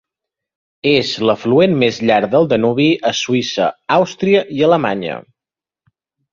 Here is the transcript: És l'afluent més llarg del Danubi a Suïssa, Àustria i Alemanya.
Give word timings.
És 0.91 1.11
l'afluent 1.29 1.75
més 1.83 1.99
llarg 2.11 2.33
del 2.33 2.49
Danubi 2.55 2.89
a 3.11 3.13
Suïssa, 3.21 3.71
Àustria 3.99 4.45
i 4.59 4.67
Alemanya. 4.73 5.23